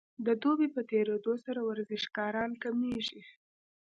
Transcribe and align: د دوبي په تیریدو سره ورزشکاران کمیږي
د 0.25 0.27
دوبي 0.41 0.67
په 0.75 0.81
تیریدو 0.91 1.33
سره 1.45 1.59
ورزشکاران 1.69 2.51
کمیږي 2.63 3.21